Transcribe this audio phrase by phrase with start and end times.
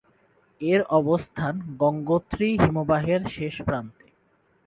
[0.61, 4.05] এর অবস্থান গঙ্গোত্রী হিমবাহের শেষ প্রান্তে।